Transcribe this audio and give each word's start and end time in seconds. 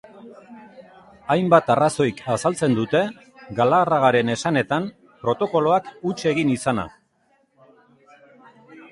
Hainbat 1.33 1.67
arrazoik 1.73 2.23
azaltzen 2.35 2.77
dute, 2.79 3.01
Galarragaren 3.59 4.33
esanetan, 4.35 4.87
protokoloak 5.25 5.91
huts 6.09 6.17
egin 6.31 6.53
izana. 6.55 6.87